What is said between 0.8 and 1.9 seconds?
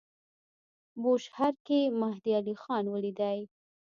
بوشهر کې